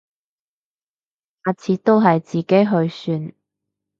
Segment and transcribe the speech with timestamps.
[1.45, 3.35] 下次都係自己去算